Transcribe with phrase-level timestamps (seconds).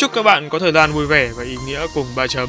[0.00, 2.48] Chúc các bạn có thời gian vui vẻ và ý nghĩa cùng ba chấm.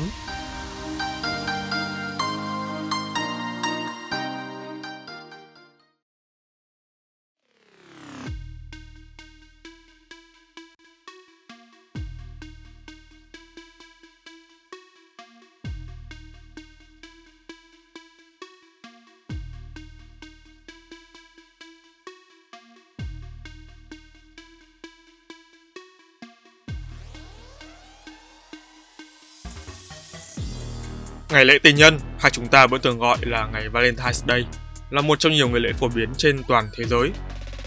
[31.31, 34.45] Ngày lễ tình nhân, hay chúng ta vẫn thường gọi là ngày Valentine's Day,
[34.89, 37.11] là một trong nhiều ngày lễ phổ biến trên toàn thế giới.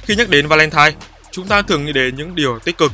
[0.02, 0.92] Khi nhắc đến Valentine,
[1.30, 2.92] chúng ta thường nghĩ đến những điều tích cực,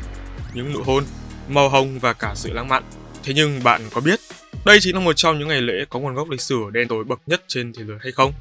[0.54, 1.04] những nụ hôn,
[1.48, 2.82] màu hồng và cả sự lãng mạn.
[3.22, 4.20] Thế nhưng bạn có biết,
[4.64, 7.04] đây chính là một trong những ngày lễ có nguồn gốc lịch sử đen tối
[7.04, 8.32] bậc nhất trên thế giới hay không?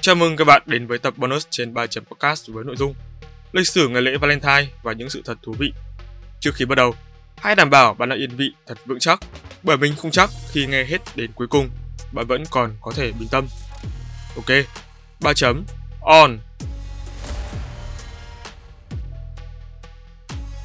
[0.00, 2.94] Chào mừng các bạn đến với tập bonus trên 3 podcast với nội dung
[3.52, 5.72] lịch sử ngày lễ Valentine và những sự thật thú vị.
[6.40, 6.94] Trước khi bắt đầu,
[7.36, 9.20] hãy đảm bảo bạn đã yên vị thật vững chắc
[9.64, 11.70] bởi mình không chắc khi nghe hết đến cuối cùng
[12.12, 13.46] bạn vẫn còn có thể bình tâm.
[14.36, 14.56] Ok,
[15.20, 15.64] 3 chấm,
[16.00, 16.38] on.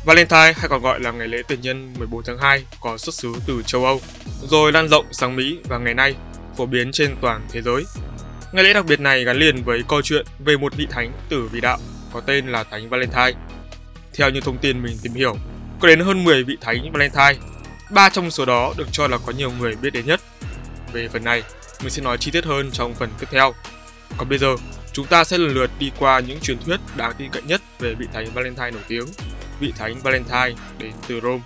[0.06, 3.34] Valentine hay còn gọi là ngày lễ tình nhân 14 tháng 2 có xuất xứ
[3.46, 4.02] từ châu Âu,
[4.42, 6.16] rồi lan rộng sang Mỹ và ngày nay
[6.58, 7.84] phổ biến trên toàn thế giới.
[8.54, 11.50] Ngày lễ đặc biệt này gắn liền với câu chuyện về một vị thánh tử
[11.52, 11.78] vị đạo
[12.14, 13.34] có tên là Thánh Valentine.
[14.14, 15.36] Theo như thông tin mình tìm hiểu,
[15.80, 17.48] có đến hơn 10 vị thánh Valentine
[17.90, 20.22] Ba trong số đó được cho là có nhiều người biết đến nhất.
[20.94, 21.44] Về phần này,
[21.82, 23.54] mình sẽ nói chi tiết hơn trong phần tiếp theo.
[24.18, 24.56] Còn bây giờ,
[24.94, 27.94] chúng ta sẽ lần lượt đi qua những truyền thuyết đáng tin cậy nhất về
[27.94, 29.06] vị thánh Valentine nổi tiếng,
[29.60, 31.44] vị thánh Valentine đến từ Rome.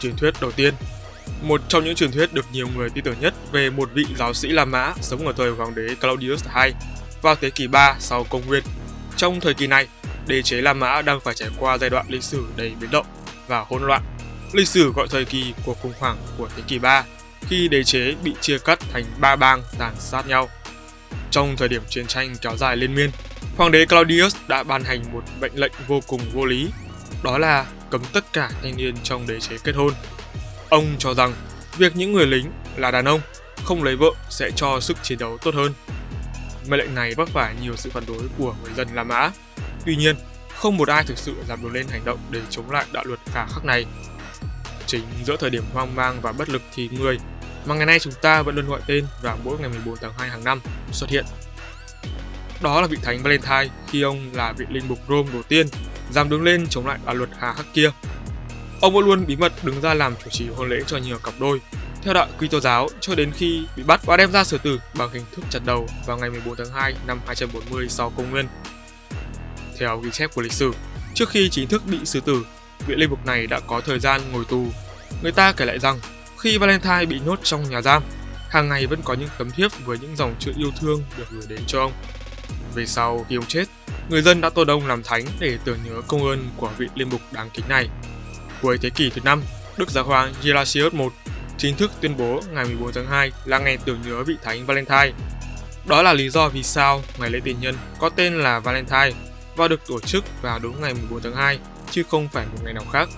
[0.00, 0.74] Truyền thuyết đầu tiên
[1.42, 4.34] một trong những truyền thuyết được nhiều người tin tưởng nhất về một vị giáo
[4.34, 6.72] sĩ La Mã sống ở thời hoàng đế Claudius II
[7.22, 8.62] vào thế kỷ 3 sau công nguyên.
[9.16, 9.88] Trong thời kỳ này,
[10.26, 13.06] đế chế La Mã đang phải trải qua giai đoạn lịch sử đầy biến động
[13.46, 14.02] và hỗn loạn
[14.52, 17.04] Lịch sử gọi thời kỳ cuộc khủng hoảng của thế kỷ 3
[17.40, 20.48] khi đế chế bị chia cắt thành ba bang tàn sát nhau.
[21.30, 23.10] Trong thời điểm chiến tranh kéo dài liên miên,
[23.56, 26.68] Hoàng đế Claudius đã ban hành một mệnh lệnh vô cùng vô lý,
[27.22, 29.92] đó là cấm tất cả thanh niên trong đế chế kết hôn.
[30.68, 31.34] Ông cho rằng
[31.78, 33.20] việc những người lính là đàn ông
[33.64, 35.72] không lấy vợ sẽ cho sức chiến đấu tốt hơn.
[36.68, 39.30] Mệnh lệnh này vấp phải nhiều sự phản đối của người dân La Mã.
[39.86, 40.16] Tuy nhiên,
[40.54, 43.20] không một ai thực sự dám đứng lên hành động để chống lại đạo luật
[43.32, 43.86] khả khắc này
[44.86, 47.18] chính giữa thời điểm hoang mang và bất lực thì người
[47.66, 50.28] mà ngày nay chúng ta vẫn luôn gọi tên vào mỗi ngày 14 tháng 2
[50.28, 50.60] hàng năm
[50.92, 51.24] xuất hiện.
[52.62, 55.66] Đó là vị thánh Valentine khi ông là vị linh mục Rome đầu tiên
[56.10, 57.90] dám đứng lên chống lại đạo luật hà khắc kia.
[58.80, 61.34] Ông vẫn luôn bí mật đứng ra làm chủ trì hôn lễ cho nhiều cặp
[61.40, 61.60] đôi
[62.06, 65.10] theo đạo Kitô giáo cho đến khi bị bắt và đem ra xử tử bằng
[65.12, 68.46] hình thức chặt đầu vào ngày 14 tháng 2 năm 240 sau công nguyên.
[69.78, 70.72] Theo ghi chép của lịch sử,
[71.14, 72.46] trước khi chính thức bị xử tử
[72.86, 74.66] vị linh mục này đã có thời gian ngồi tù.
[75.22, 76.00] Người ta kể lại rằng,
[76.38, 78.02] khi Valentine bị nhốt trong nhà giam,
[78.48, 81.42] hàng ngày vẫn có những tấm thiếp với những dòng chữ yêu thương được gửi
[81.48, 81.92] đến cho ông.
[82.74, 83.64] Về sau khi ông chết,
[84.08, 87.08] người dân đã tôn đông làm thánh để tưởng nhớ công ơn của vị linh
[87.10, 87.88] mục đáng kính này.
[88.62, 89.42] Cuối thế kỷ thứ năm,
[89.76, 90.98] Đức Giáo hoàng Gelasius I
[91.58, 95.12] chính thức tuyên bố ngày 14 tháng 2 là ngày tưởng nhớ vị thánh Valentine.
[95.86, 99.12] Đó là lý do vì sao ngày lễ tình nhân có tên là Valentine
[99.56, 101.58] và được tổ chức vào đúng ngày 14 tháng 2
[101.90, 103.08] chứ không phải một ngày nào khác.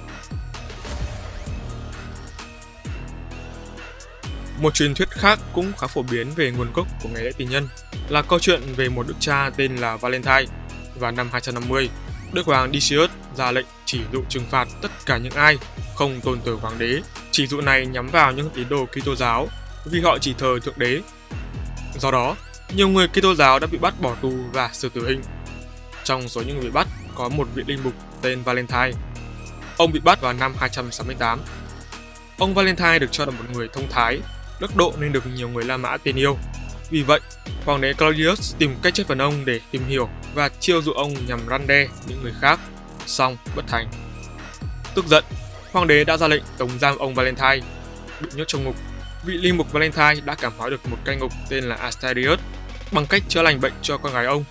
[4.61, 7.51] Một truyền thuyết khác cũng khá phổ biến về nguồn gốc của ngày lễ tình
[7.51, 7.69] nhân
[8.09, 10.45] là câu chuyện về một đức cha tên là Valentine.
[10.95, 11.89] và năm 250,
[12.33, 15.57] Đức Hoàng Decius ra lệnh chỉ dụ trừng phạt tất cả những ai
[15.95, 17.01] không tôn thờ hoàng đế.
[17.31, 19.49] Chỉ dụ này nhắm vào những tín đồ Kitô giáo
[19.85, 21.01] vì họ chỉ thờ thượng đế.
[21.99, 22.37] Do đó,
[22.75, 25.23] nhiều người Kitô giáo đã bị bắt bỏ tù và xử tử hình.
[26.05, 27.93] Trong số những người bị bắt có một vị linh mục
[28.23, 28.93] tên Valentine.
[29.77, 31.41] Ông bị bắt vào năm 268.
[32.39, 34.21] Ông Valentine được cho là một người thông thái,
[34.61, 36.37] đức độ nên được nhiều người La Mã tin yêu.
[36.91, 37.21] Vì vậy,
[37.65, 41.15] hoàng đế Claudius tìm cách chất vấn ông để tìm hiểu và chiêu dụ ông
[41.27, 42.61] nhằm răn đe những người khác,
[43.07, 43.89] song bất thành.
[44.95, 45.25] Tức giận,
[45.73, 47.61] hoàng đế đã ra lệnh tống giam ông Valentine,
[48.21, 48.77] bị nhốt trong ngục.
[49.25, 52.39] Vị linh mục Valentine đã cảm hóa được một cai ngục tên là Asterius
[52.93, 54.45] bằng cách chữa lành bệnh cho con gái ông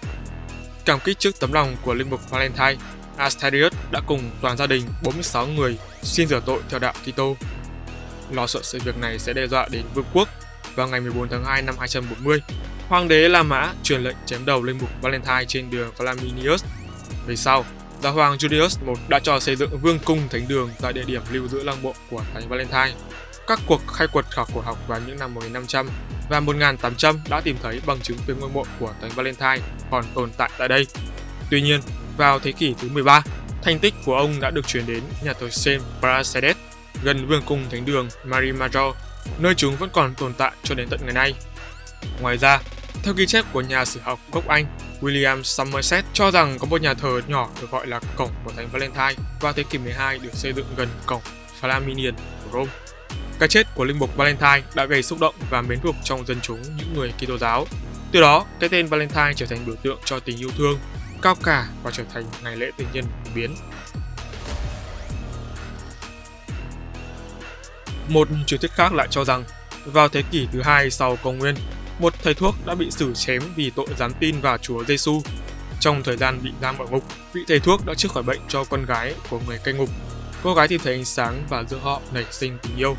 [0.86, 2.76] Cảm kích trước tấm lòng của linh mục Valentine,
[3.18, 7.36] Asterius đã cùng toàn gia đình 46 người xin rửa tội theo đạo Kitô.
[8.32, 10.30] Lo sợ sự việc này sẽ đe dọa đến vương quốc,
[10.76, 12.42] vào ngày 14 tháng 2 năm 240,
[12.88, 16.58] Hoàng đế La Mã truyền lệnh chém đầu linh mục Valentine trên đường Flaminius.
[17.28, 17.66] Về sau,
[18.04, 21.22] giáo hoàng Julius I đã cho xây dựng vương cung thánh đường tại địa điểm
[21.32, 22.94] lưu giữ lăng mộ của thánh Valentine.
[23.48, 25.90] Các cuộc khai quật khảo cổ học vào những năm 1500
[26.30, 29.60] và 1800 đã tìm thấy bằng chứng về ngôi mộ của thánh Valentine
[29.92, 30.86] còn tồn tại tại đây.
[31.52, 31.82] Tuy nhiên,
[32.18, 33.24] vào thế kỷ thứ 13,
[33.62, 36.56] thành tích của ông đã được chuyển đến nhà thờ Saint Praxedes
[37.04, 38.96] gần vương cung thánh đường Marie Major,
[39.40, 41.34] nơi chúng vẫn còn tồn tại cho đến tận ngày nay.
[42.22, 42.60] Ngoài ra,
[43.04, 44.66] theo ghi chép của nhà sử học gốc Anh
[45.02, 48.68] William Somerset cho rằng có một nhà thờ nhỏ được gọi là cổng của Thánh
[48.72, 51.22] Valentine vào thế kỷ 12 được xây dựng gần cổng
[51.62, 52.14] Flaminian
[52.44, 52.72] của Rome.
[53.40, 56.38] Cái chết của linh mục Valentine đã gây xúc động và mến phục trong dân
[56.42, 57.68] chúng những người Kitô giáo.
[58.12, 60.80] Từ đó, cái tên Valentine trở thành biểu tượng cho tình yêu thương,
[61.28, 63.56] cao cả và trở thành ngày lễ tình nhân phổ biến.
[68.10, 69.44] Một truyền thuyết khác lại cho rằng,
[69.86, 71.56] vào thế kỷ thứ hai sau công nguyên,
[72.00, 75.22] một thầy thuốc đã bị xử chém vì tội gián tin vào Chúa Giêsu.
[75.80, 77.04] Trong thời gian bị giam ở ngục,
[77.34, 79.90] vị thầy thuốc đã chữa khỏi bệnh cho con gái của người cai ngục.
[80.44, 82.96] Cô gái tìm thấy ánh sáng và giữa họ nảy sinh tình yêu.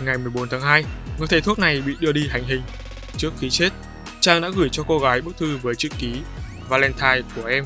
[0.00, 0.84] Ngày 14 tháng 2,
[1.18, 2.62] người thầy thuốc này bị đưa đi hành hình.
[3.16, 3.70] Trước khi chết,
[4.20, 6.12] chàng đã gửi cho cô gái bức thư với chữ ký
[6.68, 7.64] Valentine của em.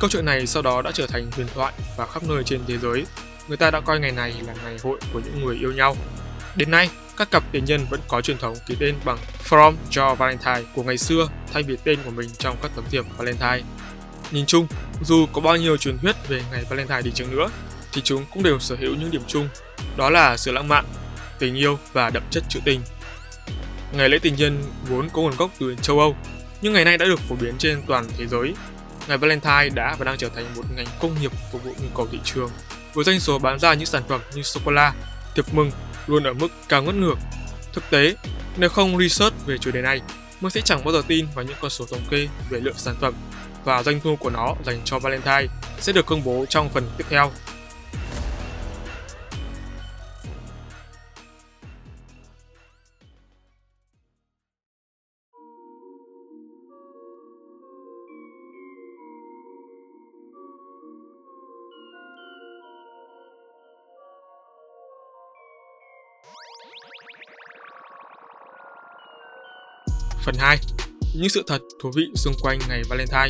[0.00, 2.78] Câu chuyện này sau đó đã trở thành huyền thoại và khắp nơi trên thế
[2.78, 3.04] giới.
[3.48, 5.96] Người ta đã coi ngày này là ngày hội của những người yêu nhau.
[6.56, 9.18] Đến nay, các cặp tình nhân vẫn có truyền thống ký tên bằng
[9.48, 13.04] From cho Valentine của ngày xưa thay vì tên của mình trong các tấm thiệp
[13.16, 13.62] Valentine.
[14.30, 14.66] Nhìn chung,
[15.04, 17.48] dù có bao nhiêu truyền thuyết về ngày Valentine đi chăng nữa,
[17.92, 19.48] thì chúng cũng đều sở hữu những điểm chung,
[19.96, 20.84] đó là sự lãng mạn,
[21.38, 22.80] tình yêu và đậm chất trữ tình.
[23.92, 26.16] Ngày lễ tình nhân vốn có nguồn gốc từ châu Âu,
[26.62, 28.54] nhưng ngày nay đã được phổ biến trên toàn thế giới.
[29.08, 32.08] Ngày Valentine đã và đang trở thành một ngành công nghiệp phục vụ nhu cầu
[32.12, 32.50] thị trường,
[32.94, 34.92] với doanh số bán ra những sản phẩm như sô cô la,
[35.34, 35.70] thiệp mừng
[36.06, 37.18] luôn ở mức cao ngất ngược.
[37.72, 38.14] Thực tế,
[38.56, 40.00] nếu không research về chủ đề này,
[40.40, 42.96] mình sẽ chẳng bao giờ tin vào những con số thống kê về lượng sản
[43.00, 43.14] phẩm
[43.64, 45.46] và doanh thu của nó dành cho Valentine
[45.80, 47.32] sẽ được công bố trong phần tiếp theo.
[70.28, 70.58] Phần 2.
[71.14, 73.28] Những sự thật thú vị xung quanh ngày Valentine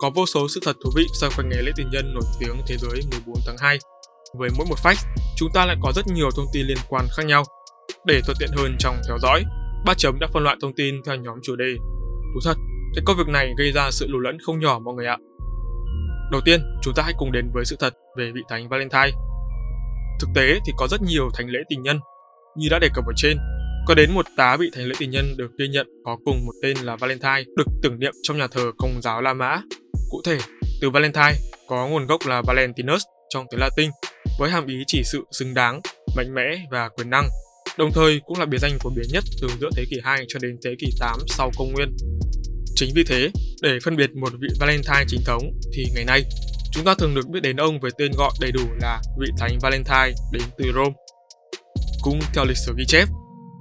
[0.00, 2.56] Có vô số sự thật thú vị xoay quanh ngày lễ tình nhân nổi tiếng
[2.66, 3.78] thế giới 14 tháng 2.
[4.38, 7.22] Với mỗi một fact, chúng ta lại có rất nhiều thông tin liên quan khác
[7.26, 7.44] nhau.
[8.06, 9.44] Để thuận tiện hơn trong theo dõi,
[9.86, 11.74] ba chấm đã phân loại thông tin theo nhóm chủ đề.
[12.34, 12.56] Thú thật,
[12.94, 15.16] cái công việc này gây ra sự lù lẫn không nhỏ mọi người ạ.
[16.32, 19.12] Đầu tiên, chúng ta hãy cùng đến với sự thật về vị thánh Valentine.
[20.20, 22.00] Thực tế thì có rất nhiều thánh lễ tình nhân.
[22.56, 23.36] Như đã đề cập ở trên,
[23.86, 26.52] có đến một tá vị thánh lễ tình nhân được ghi nhận có cùng một
[26.62, 29.60] tên là Valentine, được tưởng niệm trong nhà thờ công giáo La Mã.
[30.10, 30.38] Cụ thể,
[30.80, 31.34] từ Valentine
[31.68, 33.90] có nguồn gốc là Valentinus trong tiếng Latin,
[34.38, 35.80] với hàm ý chỉ sự xứng đáng,
[36.16, 37.28] mạnh mẽ và quyền năng,
[37.78, 40.38] đồng thời cũng là biệt danh phổ biến nhất từ giữa thế kỷ 2 cho
[40.42, 41.96] đến thế kỷ 8 sau công nguyên.
[42.74, 43.30] Chính vì thế,
[43.62, 45.42] để phân biệt một vị Valentine chính thống
[45.74, 46.22] thì ngày nay
[46.72, 49.58] chúng ta thường được biết đến ông với tên gọi đầy đủ là vị thánh
[49.62, 50.94] Valentine đến từ Rome.
[52.02, 53.08] Cũng theo lịch sử ghi chép,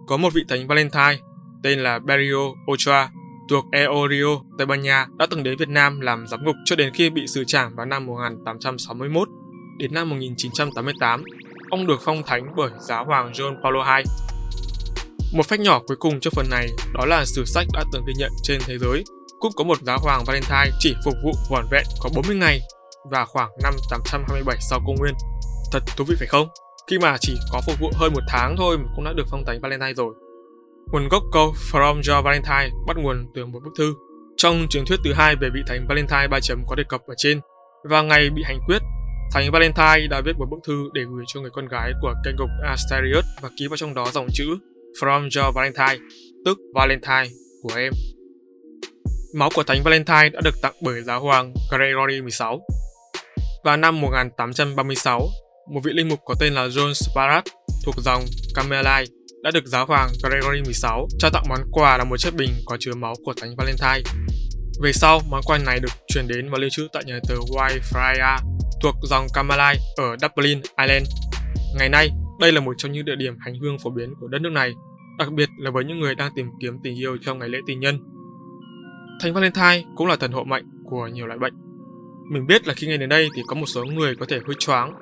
[0.08, 1.18] có một vị thánh Valentine
[1.64, 3.10] tên là Berio Ochoa
[3.50, 6.94] thuộc Eorio, Tây Ban Nha đã từng đến Việt Nam làm giám ngục cho đến
[6.94, 9.28] khi bị xử trảm vào năm 1861.
[9.78, 11.24] Đến năm 1988,
[11.70, 14.04] ông được phong thánh bởi giáo hoàng John Paul II.
[15.34, 18.14] Một phách nhỏ cuối cùng cho phần này đó là sử sách đã từng ghi
[18.18, 19.04] nhận trên thế giới
[19.40, 22.60] cũng có một giáo hoàng Valentine chỉ phục vụ vỏn vẹn có 40 ngày
[23.12, 25.14] và khoảng năm 827 sau công nguyên.
[25.72, 26.48] Thật thú vị phải không?
[26.88, 29.44] Khi mà chỉ có phục vụ hơn một tháng thôi mà cũng đã được phong
[29.46, 30.14] thánh Valentine rồi.
[30.92, 33.94] Nguồn gốc câu From Your Valentine bắt nguồn từ một bức thư.
[34.38, 37.14] Trong truyền thuyết thứ hai về vị thánh Valentine ba chấm có đề cập ở
[37.18, 37.40] trên,
[37.84, 38.82] và ngày bị hành quyết,
[39.32, 42.34] thánh Valentine đã viết một bức thư để gửi cho người con gái của cây
[42.38, 44.46] gục Asterius và ký vào trong đó dòng chữ
[45.02, 46.08] From Your Valentine,
[46.46, 47.28] tức Valentine
[47.64, 47.94] của em.
[49.36, 52.62] Máu của thánh Valentine đã được tặng bởi giáo hoàng Gregory 16.
[53.64, 55.28] Vào năm 1836,
[55.70, 57.44] một vị linh mục có tên là John Sparat
[57.86, 58.24] thuộc dòng
[58.56, 59.06] Carmelite
[59.44, 62.78] đã được giáo hoàng Gregory XVII trao tặng món quà là một chiếc bình có
[62.80, 64.12] chứa máu của thánh Valentine.
[64.84, 68.38] Về sau, món quà này được chuyển đến và lưu trữ tại nhà thờ Whitefriars
[68.82, 71.08] thuộc dòng Carmelite ở Dublin, Ireland.
[71.80, 74.42] Ngày nay, đây là một trong những địa điểm hành hương phổ biến của đất
[74.42, 74.74] nước này,
[75.20, 77.80] đặc biệt là với những người đang tìm kiếm tình yêu trong ngày lễ tình
[77.80, 78.00] nhân.
[79.22, 81.54] Thánh Valentine cũng là thần hộ mệnh của nhiều loại bệnh.
[82.32, 84.56] Mình biết là khi nghe đến đây thì có một số người có thể hơi
[84.60, 84.94] choáng,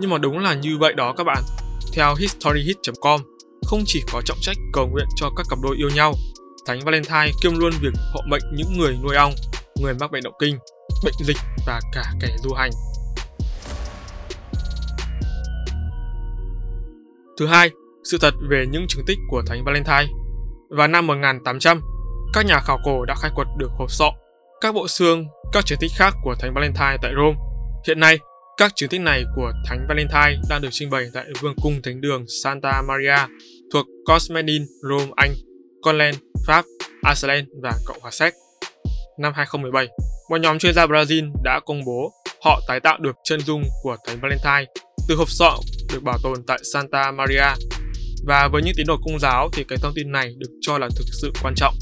[0.00, 1.42] nhưng mà đúng là như vậy đó các bạn.
[1.94, 3.20] Theo historyhit.com,
[3.66, 6.14] không chỉ có trọng trách cầu nguyện cho các cặp đôi yêu nhau,
[6.66, 9.32] Thánh Valentine kiêm luôn việc hộ mệnh những người nuôi ong,
[9.82, 10.58] người mắc bệnh động kinh,
[11.04, 12.70] bệnh dịch và cả kẻ du hành.
[17.38, 17.70] Thứ hai,
[18.04, 20.06] sự thật về những chứng tích của Thánh Valentine.
[20.70, 21.80] Vào năm 1800,
[22.32, 24.12] các nhà khảo cổ đã khai quật được hộp sọ,
[24.60, 27.36] các bộ xương, các chứng tích khác của Thánh Valentine tại Rome.
[27.86, 28.18] Hiện nay,
[28.56, 32.00] các chứng tích này của Thánh Valentine đang được trưng bày tại Vương cung Thánh
[32.00, 33.34] đường Santa Maria
[33.72, 35.34] thuộc Cosmedin, Rome, Anh,
[35.82, 36.16] Conland,
[36.46, 36.64] Pháp,
[37.08, 38.34] Iceland và Cộng hòa Séc.
[39.18, 39.88] Năm 2017,
[40.30, 42.12] một nhóm chuyên gia Brazil đã công bố
[42.44, 45.58] họ tái tạo được chân dung của Thánh Valentine từ hộp sọ
[45.92, 47.46] được bảo tồn tại Santa Maria.
[48.26, 50.88] Và với những tín đồ công giáo thì cái thông tin này được cho là
[50.96, 51.74] thực sự quan trọng.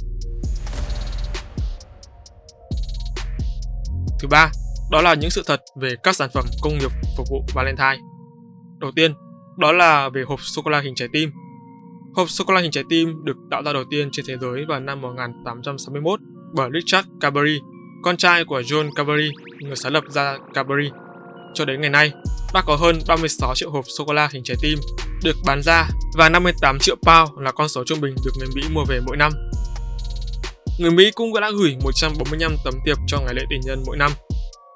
[4.20, 4.50] Thứ ba,
[4.90, 7.98] đó là những sự thật về các sản phẩm công nghiệp phục vụ Valentine.
[8.78, 9.14] Đầu tiên,
[9.58, 11.30] đó là về hộp sô-cô-la hình trái tim.
[12.14, 15.00] Hộp sô-cô-la hình trái tim được tạo ra đầu tiên trên thế giới vào năm
[15.00, 16.20] 1861
[16.54, 17.60] bởi Richard Cadbury,
[18.02, 19.30] con trai của John Cadbury,
[19.60, 20.90] người sáng lập ra Cadbury.
[21.54, 22.12] Cho đến ngày nay,
[22.54, 24.78] đã có hơn 36 triệu hộp sô-cô-la hình trái tim
[25.24, 28.62] được bán ra và 58 triệu pound là con số trung bình được người Mỹ
[28.72, 29.32] mua về mỗi năm.
[30.78, 34.12] Người Mỹ cũng đã gửi 145 tấm thiệp cho ngày lễ tình nhân mỗi năm.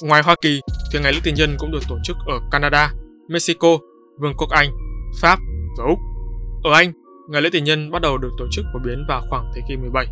[0.02, 0.60] Ngoài Hoa Kỳ,
[0.92, 2.92] thì ngày lễ tình nhân cũng được tổ chức ở Canada,
[3.28, 3.78] Mexico,
[4.18, 4.70] Vương quốc Anh,
[5.20, 5.38] Pháp
[5.78, 5.98] và Úc.
[6.64, 6.92] Ở Anh,
[7.30, 9.76] ngày lễ tình nhân bắt đầu được tổ chức phổ biến vào khoảng thế kỷ
[9.76, 10.06] 17.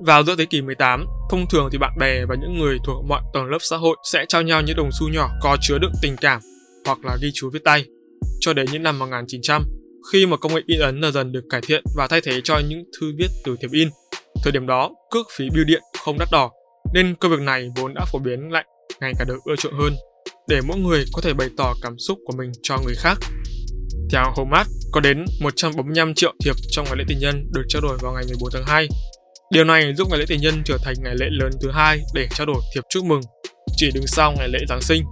[0.00, 3.22] Vào giữa thế kỷ 18, thông thường thì bạn bè và những người thuộc mọi
[3.32, 6.16] tầng lớp xã hội sẽ trao nhau những đồng xu nhỏ có chứa đựng tình
[6.20, 6.40] cảm
[6.86, 7.84] hoặc là ghi chú viết tay.
[8.40, 9.62] Cho đến những năm 1900,
[10.12, 12.60] khi mà công nghệ in ấn dần dần được cải thiện và thay thế cho
[12.68, 13.88] những thư viết từ thiệp in.
[14.44, 16.50] Thời điểm đó, cước phí bưu điện không đắt đỏ,
[16.94, 18.64] nên công việc này vốn đã phổ biến lại
[19.00, 19.92] ngày càng được ưa chuộng hơn,
[20.48, 23.18] để mỗi người có thể bày tỏ cảm xúc của mình cho người khác.
[24.12, 27.98] Theo Hallmark, có đến 145 triệu thiệp trong ngày lễ tình nhân được trao đổi
[28.02, 28.88] vào ngày 14 tháng 2.
[29.52, 32.28] Điều này giúp ngày lễ tình nhân trở thành ngày lễ lớn thứ hai để
[32.30, 33.20] trao đổi thiệp chúc mừng,
[33.76, 35.04] chỉ đứng sau ngày lễ Giáng sinh.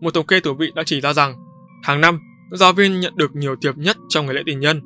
[0.00, 1.34] Một thống kê thú vị đã chỉ ra rằng,
[1.82, 2.18] hàng năm,
[2.52, 4.80] giáo viên nhận được nhiều thiệp nhất trong ngày lễ tình nhân,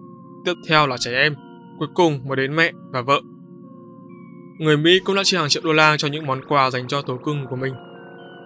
[0.44, 1.34] tiếp theo là trẻ em,
[1.78, 3.20] cuối cùng mới đến mẹ và vợ.
[4.62, 7.02] Người Mỹ cũng đã chi hàng triệu đô la cho những món quà dành cho
[7.02, 7.72] thú cưng của mình.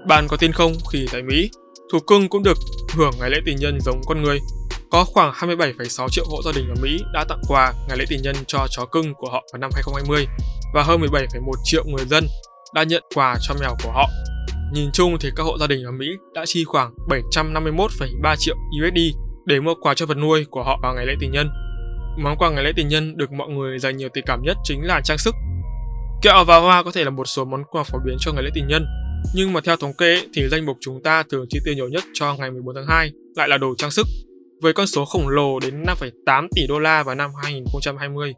[0.09, 1.51] Bạn có tin không khi tại Mỹ,
[1.93, 2.59] thú cưng cũng được
[2.95, 4.39] hưởng ngày lễ tình nhân giống con người.
[4.91, 8.23] Có khoảng 27,6 triệu hộ gia đình ở Mỹ đã tặng quà ngày lễ tình
[8.23, 10.27] nhân cho chó cưng của họ vào năm 2020
[10.75, 12.27] và hơn 17,1 triệu người dân
[12.75, 14.09] đã nhận quà cho mèo của họ.
[14.73, 18.99] Nhìn chung thì các hộ gia đình ở Mỹ đã chi khoảng 751,3 triệu USD
[19.47, 21.49] để mua quà cho vật nuôi của họ vào ngày lễ tình nhân.
[22.19, 24.83] Món quà ngày lễ tình nhân được mọi người dành nhiều tình cảm nhất chính
[24.83, 25.35] là trang sức.
[26.23, 28.51] Kẹo và hoa có thể là một số món quà phổ biến cho ngày lễ
[28.55, 28.87] tình nhân,
[29.35, 32.05] nhưng mà theo thống kê thì danh mục chúng ta thường chi tiêu nhiều nhất
[32.15, 34.07] cho ngày 14 tháng 2 lại là đồ trang sức,
[34.63, 38.35] với con số khổng lồ đến 5,8 tỷ đô la vào năm 2020.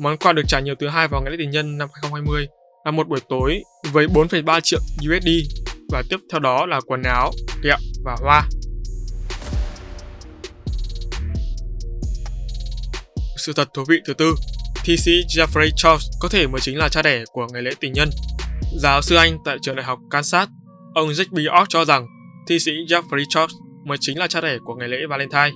[0.00, 2.46] Món quà được trả nhiều thứ hai vào ngày lễ tình nhân năm 2020
[2.84, 5.28] là một buổi tối với 4,3 triệu USD
[5.92, 7.30] và tiếp theo đó là quần áo,
[7.62, 8.48] kẹo và hoa.
[13.36, 14.34] Sự thật thú vị thứ tư,
[14.84, 17.92] thi sĩ Jeffrey Charles có thể mới chính là cha đẻ của ngày lễ tình
[17.92, 18.10] nhân.
[18.78, 20.48] Giáo sư Anh tại trường đại học Kansas,
[20.94, 21.38] ông Jack B.
[21.68, 22.06] Cho rằng
[22.48, 25.50] thi sĩ Jeffrey Charles mới chính là cha đẻ của ngày lễ Valentine.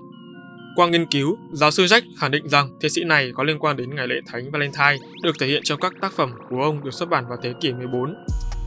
[0.77, 3.77] Qua nghiên cứu, giáo sư Jack khẳng định rằng thi sĩ này có liên quan
[3.77, 6.95] đến ngày lễ Thánh Valentine được thể hiện trong các tác phẩm của ông được
[6.95, 8.15] xuất bản vào thế kỷ 14.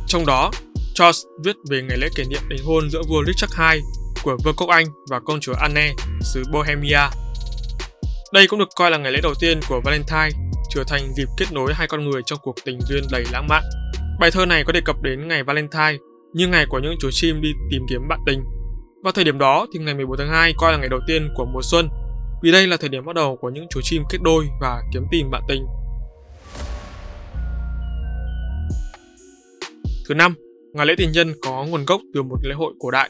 [0.07, 0.51] Trong đó,
[0.95, 3.81] Charles viết về ngày lễ kỷ niệm đính hôn giữa vua Richard II
[4.23, 7.07] của Vương quốc Anh và công chúa Anne xứ Bohemia.
[8.33, 11.45] Đây cũng được coi là ngày lễ đầu tiên của Valentine, trở thành dịp kết
[11.51, 13.63] nối hai con người trong cuộc tình duyên đầy lãng mạn.
[14.19, 15.97] Bài thơ này có đề cập đến ngày Valentine
[16.33, 18.43] như ngày của những chú chim đi tìm kiếm bạn tình.
[19.03, 21.45] Vào thời điểm đó thì ngày 14 tháng 2 coi là ngày đầu tiên của
[21.45, 21.89] mùa xuân,
[22.43, 25.03] vì đây là thời điểm bắt đầu của những chú chim kết đôi và kiếm
[25.11, 25.65] tìm bạn tình.
[30.07, 30.35] Thứ năm,
[30.73, 33.09] ngày lễ tình nhân có nguồn gốc từ một lễ hội cổ đại.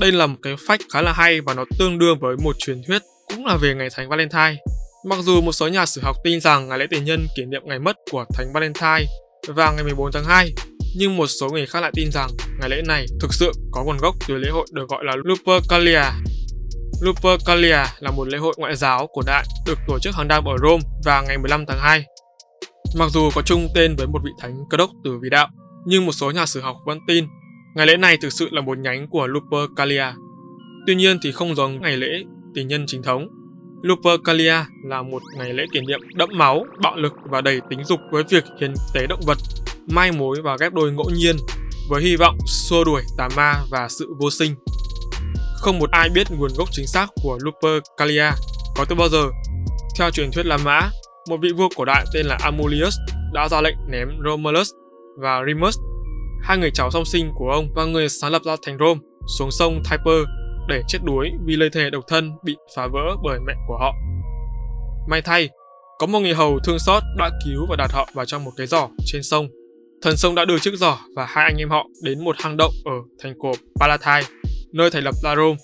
[0.00, 2.82] Đây là một cái phách khá là hay và nó tương đương với một truyền
[2.86, 4.56] thuyết cũng là về ngày Thánh Valentine.
[5.04, 7.62] Mặc dù một số nhà sử học tin rằng ngày lễ tình nhân kỷ niệm
[7.64, 9.04] ngày mất của Thánh Valentine
[9.48, 10.52] vào ngày 14 tháng 2,
[10.96, 12.30] nhưng một số người khác lại tin rằng
[12.60, 16.02] ngày lễ này thực sự có nguồn gốc từ lễ hội được gọi là Lupercalia.
[17.02, 20.56] Lupercalia là một lễ hội ngoại giáo cổ đại được tổ chức hàng năm ở
[20.62, 22.04] Rome vào ngày 15 tháng 2.
[22.98, 25.48] Mặc dù có chung tên với một vị thánh cơ đốc từ vị đạo,
[25.86, 27.26] nhưng một số nhà sử học vẫn tin
[27.76, 30.06] ngày lễ này thực sự là một nhánh của Lupercalia.
[30.86, 33.28] Tuy nhiên thì không giống ngày lễ tình nhân chính thống.
[33.82, 38.00] Lupercalia là một ngày lễ kỷ niệm đẫm máu, bạo lực và đầy tính dục
[38.10, 39.38] với việc hiến tế động vật,
[39.90, 41.36] mai mối và ghép đôi ngẫu nhiên
[41.88, 44.54] với hy vọng xua đuổi tà ma và sự vô sinh.
[45.56, 48.30] Không một ai biết nguồn gốc chính xác của Lupercalia
[48.76, 49.28] có từ bao giờ.
[49.98, 50.90] Theo truyền thuyết La Mã,
[51.28, 52.94] một vị vua cổ đại tên là Amulius
[53.32, 54.70] đã ra lệnh ném Romulus
[55.18, 55.78] và Remus,
[56.42, 59.00] hai người cháu song sinh của ông và người sáng lập ra thành Rome,
[59.38, 60.26] xuống sông Tiber
[60.68, 63.94] để chết đuối vì lời thề độc thân bị phá vỡ bởi mẹ của họ.
[65.08, 65.48] May thay,
[65.98, 68.66] có một người hầu thương xót đã cứu và đặt họ vào trong một cái
[68.66, 69.48] giỏ trên sông.
[70.02, 72.72] Thần sông đã đưa chiếc giỏ và hai anh em họ đến một hang động
[72.84, 74.22] ở thành cổ Palatai,
[74.72, 75.56] nơi thành lập La Rome.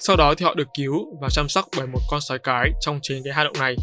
[0.00, 2.98] Sau đó thì họ được cứu và chăm sóc bởi một con sói cái trong
[3.02, 3.76] chính cái hang động này.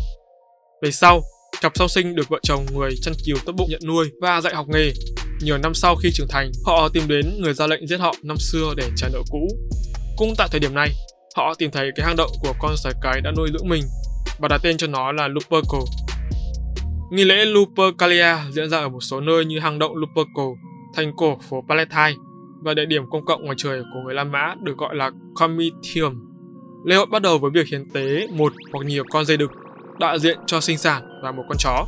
[0.84, 1.22] Về sau,
[1.62, 4.55] cặp song sinh được vợ chồng người chăn kiều tốt bụng nhận nuôi và dạy
[4.55, 4.91] học nghề.
[5.41, 8.38] Nhiều năm sau khi trưởng thành, họ tìm đến người ra lệnh giết họ năm
[8.38, 9.48] xưa để trả nợ cũ.
[10.17, 10.89] Cũng tại thời điểm này,
[11.36, 13.84] họ tìm thấy cái hang động của con sói cái đã nuôi dưỡng mình
[14.39, 15.81] và đặt tên cho nó là Lupercal.
[17.12, 20.48] Nghi lễ Lupercalia diễn ra ở một số nơi như hang động Lupercal,
[20.95, 22.22] thành cổ phố Palatine
[22.63, 26.13] và địa điểm công cộng ngoài trời của người La Mã được gọi là Comitium.
[26.86, 29.51] Lễ hội bắt đầu với việc hiến tế một hoặc nhiều con dê đực
[30.00, 31.86] đại diện cho sinh sản và một con chó.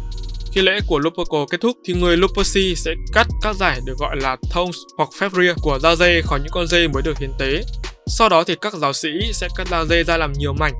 [0.51, 4.15] Khi lễ của Lupercal kết thúc thì người Luperci sẽ cắt các giải được gọi
[4.21, 7.31] là thongs hoặc phép ria của da dê khỏi những con dê mới được hiến
[7.39, 7.63] tế.
[8.09, 10.73] Sau đó thì các giáo sĩ sẽ cắt da dê ra làm nhiều mảnh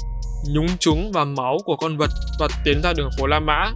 [0.53, 3.72] nhúng chúng vào máu của con vật và tiến ra đường phố La Mã.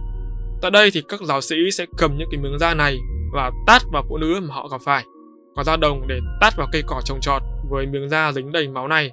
[0.62, 2.96] Tại đây thì các giáo sĩ sẽ cầm những cái miếng da này
[3.32, 5.04] và tát vào phụ nữ mà họ gặp phải.
[5.56, 8.68] Có da đồng để tát vào cây cỏ trồng trọt với miếng da dính đầy
[8.68, 9.10] máu này.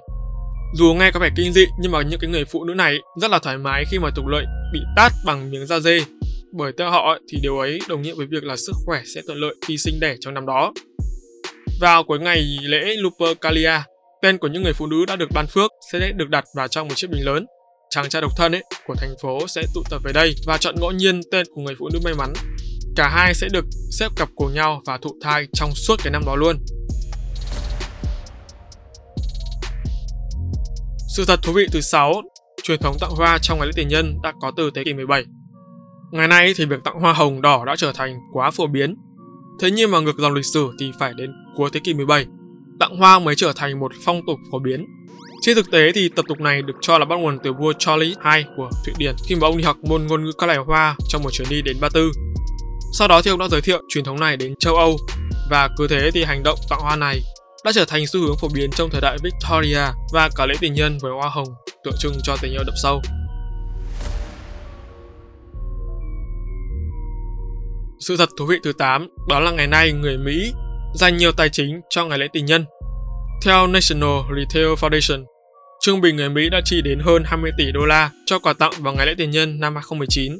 [0.74, 3.30] Dù nghe có vẻ kinh dị nhưng mà những cái người phụ nữ này rất
[3.30, 6.00] là thoải mái khi mà tục lợi bị tát bằng miếng da dê.
[6.52, 9.38] Bởi theo họ thì điều ấy đồng nghĩa với việc là sức khỏe sẽ thuận
[9.38, 10.72] lợi khi sinh đẻ trong năm đó.
[11.80, 13.78] Vào cuối ngày lễ Lupercalia,
[14.22, 16.88] Tên của những người phụ nữ đã được ban phước sẽ được đặt vào trong
[16.88, 17.46] một chiếc bình lớn.
[17.90, 20.74] Chàng trai độc thân ấy của thành phố sẽ tụ tập về đây và chọn
[20.80, 22.32] ngẫu nhiên tên của người phụ nữ may mắn.
[22.96, 26.22] Cả hai sẽ được xếp cặp cùng nhau và thụ thai trong suốt cái năm
[26.26, 26.56] đó luôn.
[31.16, 32.22] Sự thật thú vị thứ 6,
[32.62, 35.24] truyền thống tặng hoa trong ngày lễ tình nhân đã có từ thế kỷ 17.
[36.12, 38.96] Ngày nay thì việc tặng hoa hồng đỏ đã trở thành quá phổ biến.
[39.60, 42.26] Thế nhưng mà ngược dòng lịch sử thì phải đến cuối thế kỷ 17
[42.80, 44.86] tặng hoa mới trở thành một phong tục phổ biến.
[45.42, 48.16] Trên thực tế thì tập tục này được cho là bắt nguồn từ vua Charles
[48.34, 50.96] II của Thụy Điển khi mà ông đi học môn ngôn ngữ các loài hoa
[51.08, 52.12] trong một chuyến đi đến Ba Tư.
[52.92, 54.96] Sau đó thì ông đã giới thiệu truyền thống này đến châu Âu,
[55.50, 57.20] và cứ thế thì hành động tặng hoa này
[57.64, 60.74] đã trở thành xu hướng phổ biến trong thời đại Victoria và cả lễ tình
[60.74, 61.48] nhân với hoa hồng
[61.84, 63.02] tượng trưng cho tình yêu đậm sâu.
[68.00, 70.52] Sự thật thú vị thứ 8 đó là ngày nay người Mỹ
[70.94, 72.64] dành nhiều tài chính cho ngày lễ tình nhân.
[73.44, 75.24] Theo National Retail Foundation,
[75.80, 78.72] trung bình người Mỹ đã chi đến hơn 20 tỷ đô la cho quà tặng
[78.78, 80.38] vào ngày lễ tình nhân năm 2019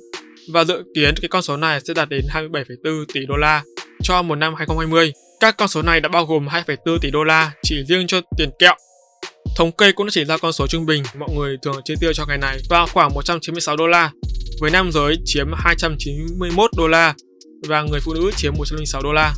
[0.53, 3.63] và dự kiến cái con số này sẽ đạt đến 27,4 tỷ đô la
[4.03, 5.13] cho một năm 2020.
[5.41, 8.51] Các con số này đã bao gồm 2,4 tỷ đô la chỉ riêng cho tiền
[8.59, 8.75] kẹo.
[9.57, 12.13] Thống kê cũng đã chỉ ra con số trung bình mọi người thường chi tiêu
[12.13, 14.11] cho ngày này vào khoảng 196 đô la,
[14.61, 17.15] với nam giới chiếm 291 đô la
[17.69, 19.35] và người phụ nữ chiếm 106 đô la.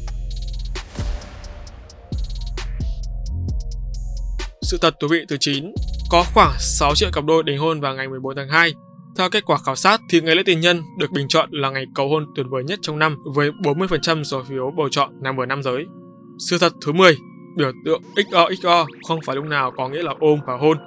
[4.72, 5.72] Sự thật thú vị thứ 9,
[6.11, 8.74] có khoảng 6 triệu cặp đôi đính hôn vào ngày 14 tháng 2.
[9.18, 11.87] Theo kết quả khảo sát thì ngày lễ tình nhân được bình chọn là ngày
[11.94, 15.46] cầu hôn tuyệt vời nhất trong năm với 40% số phiếu bầu chọn nằm ở
[15.46, 15.85] nam giới.
[16.38, 17.16] Sự thật thứ 10,
[17.56, 20.78] biểu tượng XOXO không phải lúc nào có nghĩa là ôm và hôn.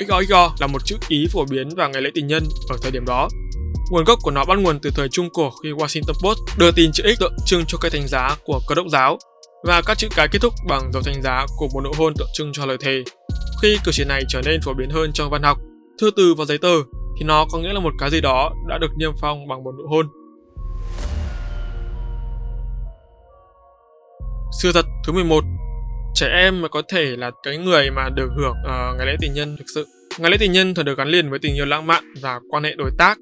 [0.00, 3.04] XOXO là một chữ ý phổ biến vào ngày lễ tình nhân ở thời điểm
[3.06, 3.28] đó.
[3.90, 6.90] Nguồn gốc của nó bắt nguồn từ thời Trung Cổ khi Washington Post đưa tin
[6.92, 9.18] chữ X tượng trưng cho cây thánh giá của cơ đốc giáo
[9.64, 12.28] và các chữ cái kết thúc bằng dấu thánh giá của một nụ hôn tượng
[12.34, 13.04] trưng cho lời thề.
[13.62, 15.58] Khi cử chỉ này trở nên phổ biến hơn trong văn học,
[16.00, 16.74] thư từ và giấy tờ
[17.18, 19.72] thì nó có nghĩa là một cái gì đó đã được niêm phong bằng một
[19.78, 20.08] nụ hôn.
[24.62, 25.44] Sự thật thứ 11
[26.16, 29.32] Trẻ em mà có thể là cái người mà được hưởng uh, ngày lễ tình
[29.32, 29.86] nhân thực sự.
[30.18, 32.64] Ngày lễ tình nhân thường được gắn liền với tình yêu lãng mạn và quan
[32.64, 33.18] hệ đối tác.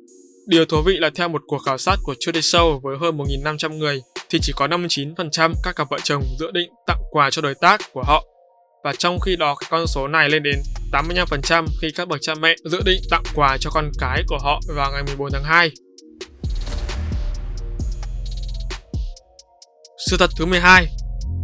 [0.46, 3.78] Điều thú vị là theo một cuộc khảo sát của Today Show với hơn 1.500
[3.78, 7.54] người, thì chỉ có 59% các cặp vợ chồng dự định tặng quà cho đối
[7.54, 8.24] tác của họ.
[8.84, 10.58] Và trong khi đó con số này lên đến
[10.92, 14.60] 85% khi các bậc cha mẹ dự định tặng quà cho con cái của họ
[14.76, 15.70] vào ngày 14 tháng 2.
[20.10, 20.86] Sự thật thứ 12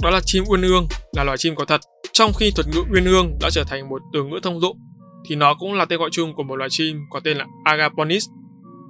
[0.02, 1.80] đó là chim uyên ương là loài chim có thật.
[2.12, 4.78] Trong khi thuật ngữ uyên ương đã trở thành một từ ngữ thông dụng,
[5.28, 8.24] thì nó cũng là tên gọi chung của một loài chim có tên là Agaponis.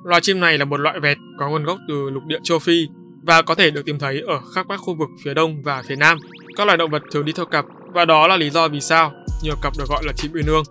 [0.04, 2.86] Loài chim này là một loại vẹt có nguồn gốc từ lục địa châu Phi
[3.22, 5.96] và có thể được tìm thấy ở khắp các khu vực phía đông và phía
[5.96, 6.18] nam.
[6.56, 9.12] Các loài động vật thường đi theo cặp và đó là lý do vì sao
[9.42, 10.64] nhiều cặp được gọi là chim uyên ương.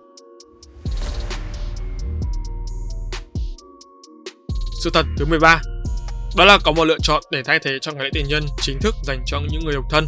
[4.84, 5.60] Sự thật thứ 13
[6.36, 8.78] Đó là có một lựa chọn để thay thế cho ngày lễ tình nhân chính
[8.80, 10.06] thức dành cho những người độc thân.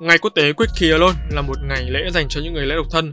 [0.00, 2.86] Ngày quốc tế Quickie Alone là một ngày lễ dành cho những người lễ độc
[2.90, 3.12] thân,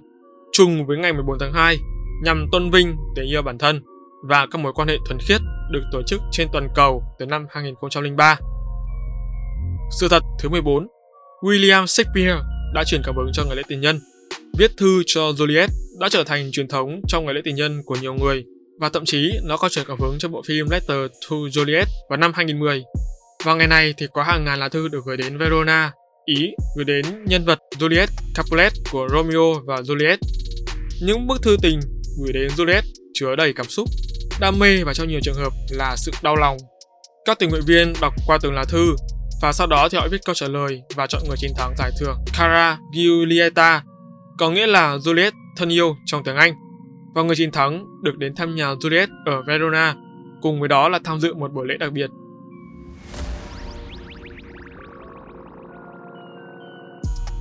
[0.51, 1.77] trùng với ngày 14 tháng 2
[2.23, 3.83] nhằm tôn vinh tình yêu bản thân
[4.23, 7.45] và các mối quan hệ thuần khiết được tổ chức trên toàn cầu từ năm
[7.49, 8.35] 2003.
[9.99, 10.87] Sự thật thứ 14
[11.41, 12.39] William Shakespeare
[12.73, 13.99] đã truyền cảm hứng cho ngày lễ tình nhân.
[14.57, 15.67] Viết thư cho Juliet
[15.99, 18.45] đã trở thành truyền thống trong ngày lễ tình nhân của nhiều người
[18.79, 22.17] và thậm chí nó có truyền cảm hứng cho bộ phim Letter to Juliet vào
[22.17, 22.83] năm 2010.
[23.43, 25.91] Vào ngày này thì có hàng ngàn lá thư được gửi đến Verona,
[26.25, 30.17] Ý, gửi đến nhân vật Juliet Capulet của Romeo và Juliet.
[31.01, 31.79] Những bức thư tình
[32.23, 32.81] gửi đến Juliet
[33.13, 33.87] chứa đầy cảm xúc,
[34.43, 36.57] đam mê và trong nhiều trường hợp là sự đau lòng.
[37.25, 38.95] Các tình nguyện viên đọc qua từng lá thư
[39.41, 41.91] và sau đó thì họ viết câu trả lời và chọn người chiến thắng giải
[41.99, 43.83] thưởng Cara Giulietta,
[44.39, 46.53] có nghĩa là Juliet thân yêu trong tiếng Anh.
[47.15, 49.95] Và người chiến thắng được đến thăm nhà Juliet ở Verona,
[50.41, 52.09] cùng với đó là tham dự một buổi lễ đặc biệt.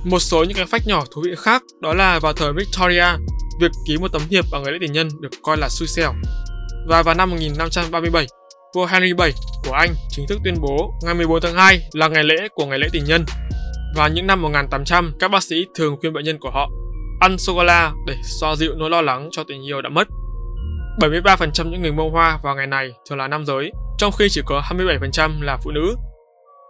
[0.05, 3.05] Một số những cái phách nhỏ thú vị khác đó là vào thời Victoria,
[3.61, 6.13] việc ký một tấm thiệp bằng người lễ tình nhân được coi là xui xẻo.
[6.87, 8.27] Và vào năm 1537,
[8.75, 9.31] vua Henry VII
[9.63, 12.79] của Anh chính thức tuyên bố ngày 14 tháng 2 là ngày lễ của ngày
[12.79, 13.25] lễ tình nhân.
[13.95, 16.69] Và những năm 1800, các bác sĩ thường khuyên bệnh nhân của họ
[17.19, 20.07] ăn sô-cô-la để xoa dịu nỗi lo lắng cho tình yêu đã mất.
[21.01, 24.41] 73% những người mua hoa vào ngày này thường là nam giới, trong khi chỉ
[24.45, 25.95] có 27% là phụ nữ.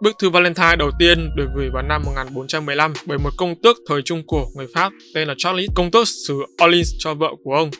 [0.02, 4.02] Bức thư Valentine đầu tiên được gửi vào năm 1415 bởi một công tước thời
[4.02, 7.70] Trung Cổ người Pháp tên là Charles, công tước xứ Orleans cho vợ của ông.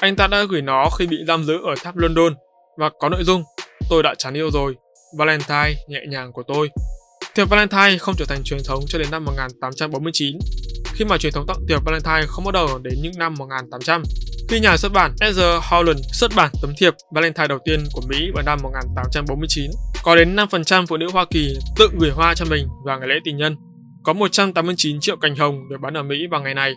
[0.00, 2.34] Anh ta đã gửi nó khi bị giam giữ ở tháp London
[2.78, 3.42] và có nội dung
[3.90, 4.74] Tôi đã chán yêu rồi,
[5.18, 6.70] Valentine nhẹ nhàng của tôi.
[7.34, 10.38] Thiệp Valentine không trở thành truyền thống cho đến năm 1849,
[10.84, 14.02] khi mà truyền thống tặng thiệp Valentine không bắt đầu đến những năm 1800.
[14.48, 18.30] Khi nhà xuất bản Ezra Holland xuất bản tấm thiệp Valentine đầu tiên của Mỹ
[18.34, 19.70] vào năm 1849,
[20.02, 23.14] có đến 5% phụ nữ Hoa Kỳ tự gửi hoa cho mình vào ngày lễ
[23.24, 23.56] tình nhân.
[24.04, 26.74] Có 189 triệu cành hồng được bán ở Mỹ vào ngày này.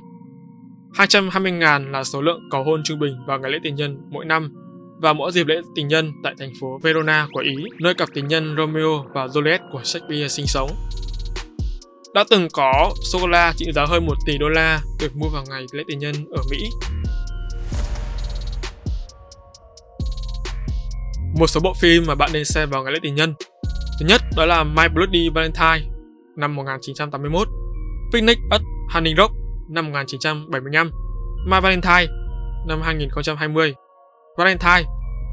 [0.94, 4.54] 220.000 là số lượng cầu hôn trung bình vào ngày lễ tình nhân mỗi năm
[5.02, 8.28] và mỗi dịp lễ tình nhân tại thành phố Verona của Ý, nơi cặp tình
[8.28, 10.70] nhân Romeo và Juliet của Shakespeare sinh sống.
[12.14, 15.66] Đã từng có sô-cô-la trị giá hơn 1 tỷ đô la được mua vào ngày
[15.72, 16.70] lễ tình nhân ở Mỹ.
[21.40, 23.34] Một số bộ phim mà bạn nên xem vào ngày lễ tình nhân.
[24.00, 25.92] Thứ nhất đó là My Bloody Valentine
[26.36, 27.48] năm 1981,
[28.14, 29.34] Picnic at Honey Rock
[29.72, 30.92] năm 1975,
[31.46, 32.08] My Valentine
[32.68, 33.74] năm 2020
[34.38, 34.84] Valentine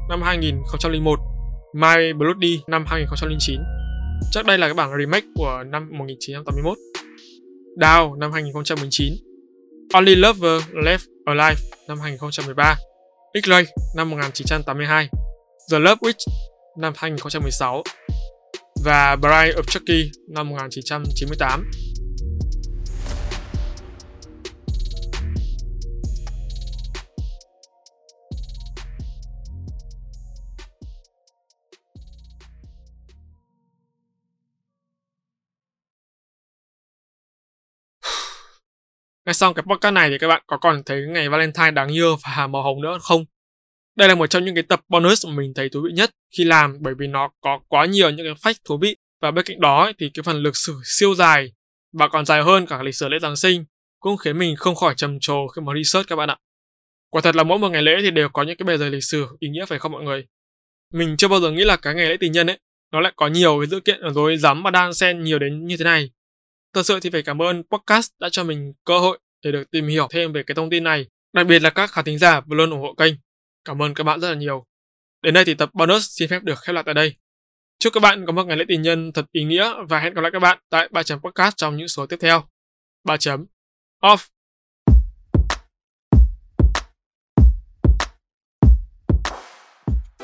[0.09, 1.19] năm 2001,
[1.73, 3.61] My Bloody năm 2009.
[4.31, 6.77] Chắc đây là cái bản remake của năm 1981.
[7.81, 9.13] Down năm 2019.
[9.93, 12.75] Only Lover Left Alive năm 2013.
[13.33, 15.09] X-Ray năm 1982.
[15.71, 16.25] The Love Witch
[16.77, 17.83] năm 2016
[18.85, 21.71] và Bride of Chucky năm 1998.
[39.29, 42.17] Nghe xong cái podcast này thì các bạn có còn thấy ngày Valentine đáng yêu
[42.23, 43.25] và màu hồng nữa không?
[43.95, 46.43] Đây là một trong những cái tập bonus mà mình thấy thú vị nhất khi
[46.43, 49.59] làm bởi vì nó có quá nhiều những cái fact thú vị và bên cạnh
[49.59, 51.51] đó thì cái phần lịch sử siêu dài
[51.93, 53.65] và còn dài hơn cả lịch sử lễ Giáng sinh
[53.99, 56.37] cũng khiến mình không khỏi trầm trồ khi mà research các bạn ạ.
[57.09, 59.03] Quả thật là mỗi một ngày lễ thì đều có những cái bề dày lịch
[59.03, 60.25] sử ý nghĩa phải không mọi người?
[60.93, 62.59] Mình chưa bao giờ nghĩ là cái ngày lễ tình nhân ấy,
[62.91, 65.65] nó lại có nhiều cái dữ kiện ở dám mà và đan xen nhiều đến
[65.65, 66.09] như thế này.
[66.73, 69.87] Thật sự thì phải cảm ơn podcast đã cho mình cơ hội để được tìm
[69.87, 72.55] hiểu thêm về cái thông tin này, đặc biệt là các khán thính giả vừa
[72.55, 73.13] luôn ủng hộ kênh.
[73.65, 74.65] Cảm ơn các bạn rất là nhiều.
[75.21, 77.15] Đến đây thì tập bonus xin phép được khép lại tại đây.
[77.79, 80.21] Chúc các bạn có một ngày lễ tình nhân thật ý nghĩa và hẹn gặp
[80.21, 82.43] lại các bạn tại 3 chấm podcast trong những số tiếp theo.
[83.03, 83.45] 3 chấm
[84.01, 84.27] off.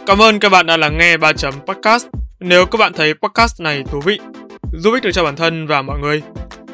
[0.06, 2.08] Cảm ơn các bạn đã lắng nghe 3 chấm podcast.
[2.40, 4.20] Nếu các bạn thấy podcast này thú vị
[4.78, 6.22] giúp ích được cho bản thân và mọi người.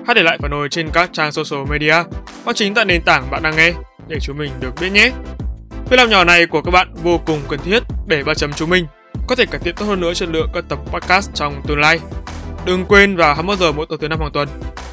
[0.06, 1.96] Hãy để lại phản hồi trên các trang social media
[2.46, 3.74] hoặc chính tại nền tảng bạn đang nghe
[4.08, 5.12] để chúng mình được biết nhé.
[5.90, 8.70] Việc làm nhỏ này của các bạn vô cùng cần thiết để ba chấm chúng
[8.70, 8.86] mình
[9.28, 12.00] có thể cải thiện tốt hơn nữa chất lượng các tập podcast trong tương lai.
[12.66, 14.50] Đừng quên vào 21 giờ mỗi tối thứ năm hàng tuần,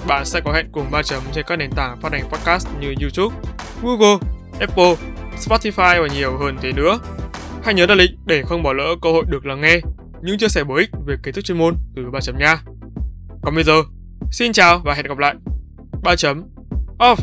[0.07, 2.95] bạn sẽ có hẹn cùng ba chấm trên các nền tảng phát hành podcast như
[3.01, 3.37] YouTube,
[3.83, 4.17] Google,
[4.61, 4.95] Apple,
[5.39, 6.99] Spotify và nhiều hơn thế nữa.
[7.65, 9.81] Hãy nhớ đặt lịch để không bỏ lỡ cơ hội được lắng nghe
[10.23, 12.59] những chia sẻ bổ ích về kiến thức chuyên môn từ ba chấm nha.
[13.49, 13.83] Còn bây giờ,
[14.31, 15.35] xin chào và hẹn gặp lại.
[16.03, 16.43] 3 chấm
[16.99, 17.17] off